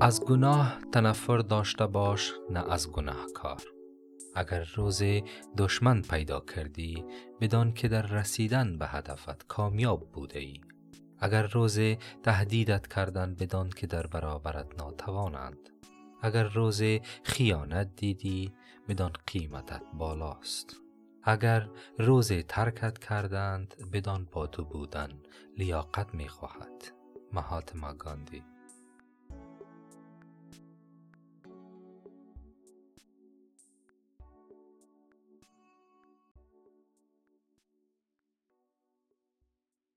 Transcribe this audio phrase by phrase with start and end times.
[0.00, 3.62] از گناه تنفر داشته باش نه از گناهکار.
[4.34, 5.02] اگر روز
[5.58, 7.04] دشمن پیدا کردی
[7.40, 10.60] بدان که در رسیدن به هدفت کامیاب بوده ای
[11.18, 11.78] اگر روز
[12.22, 15.70] تهدیدت کردن بدان که در برابرت ناتوانند.
[16.22, 16.82] اگر روز
[17.24, 18.52] خیانت دیدی
[18.88, 20.76] بدان قیمتت بالاست.
[21.22, 21.68] اگر
[21.98, 25.08] روز ترکت کردند بدان با تو بودن
[25.58, 26.92] لیاقت می خواهد
[27.32, 28.42] مهاتما گاندی